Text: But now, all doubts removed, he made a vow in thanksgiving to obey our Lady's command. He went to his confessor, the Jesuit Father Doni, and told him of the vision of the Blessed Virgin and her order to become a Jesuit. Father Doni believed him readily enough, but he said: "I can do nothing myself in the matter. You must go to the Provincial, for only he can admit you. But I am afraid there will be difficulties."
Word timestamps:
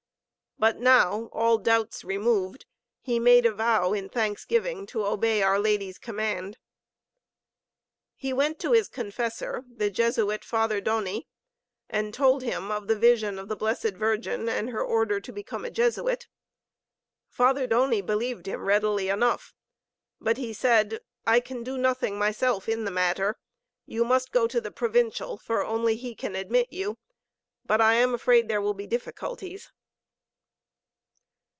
But 0.59 0.77
now, 0.77 1.27
all 1.33 1.57
doubts 1.57 2.03
removed, 2.03 2.67
he 2.99 3.17
made 3.17 3.47
a 3.47 3.51
vow 3.51 3.93
in 3.93 4.09
thanksgiving 4.09 4.85
to 4.93 5.03
obey 5.07 5.41
our 5.41 5.57
Lady's 5.57 5.97
command. 5.97 6.59
He 8.15 8.31
went 8.31 8.59
to 8.59 8.71
his 8.73 8.87
confessor, 8.87 9.63
the 9.67 9.89
Jesuit 9.89 10.45
Father 10.45 10.79
Doni, 10.79 11.27
and 11.89 12.13
told 12.13 12.43
him 12.43 12.69
of 12.69 12.87
the 12.87 12.95
vision 12.95 13.39
of 13.39 13.47
the 13.49 13.55
Blessed 13.55 13.95
Virgin 13.95 14.47
and 14.47 14.69
her 14.69 14.83
order 14.83 15.19
to 15.19 15.31
become 15.31 15.65
a 15.65 15.71
Jesuit. 15.71 16.27
Father 17.27 17.65
Doni 17.65 17.99
believed 18.03 18.45
him 18.45 18.63
readily 18.65 19.09
enough, 19.09 19.55
but 20.19 20.37
he 20.37 20.53
said: 20.53 20.99
"I 21.25 21.39
can 21.39 21.63
do 21.63 21.75
nothing 21.75 22.19
myself 22.19 22.69
in 22.69 22.85
the 22.85 22.91
matter. 22.91 23.35
You 23.87 24.05
must 24.05 24.31
go 24.31 24.45
to 24.49 24.61
the 24.61 24.69
Provincial, 24.69 25.37
for 25.39 25.65
only 25.65 25.95
he 25.95 26.13
can 26.13 26.35
admit 26.35 26.71
you. 26.71 26.99
But 27.65 27.81
I 27.81 27.95
am 27.95 28.13
afraid 28.13 28.47
there 28.47 28.61
will 28.61 28.75
be 28.75 28.85
difficulties." 28.85 29.71